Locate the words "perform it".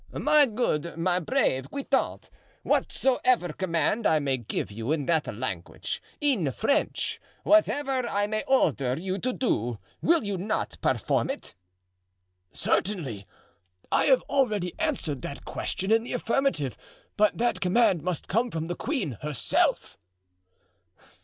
10.81-11.53